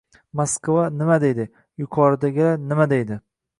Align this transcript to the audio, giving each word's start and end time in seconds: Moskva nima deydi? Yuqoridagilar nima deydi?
Moskva 0.39 0.85
nima 1.01 1.17
deydi? 1.25 1.45
Yuqoridagilar 1.83 2.61
nima 2.67 2.91
deydi? 2.97 3.23